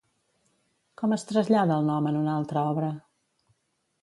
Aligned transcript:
Com 1.01 1.13
es 1.19 1.27
trasllada 1.33 1.77
el 1.83 1.87
nom 1.93 2.09
en 2.13 2.19
una 2.23 2.35
altra 2.39 2.65
obra? 2.73 2.93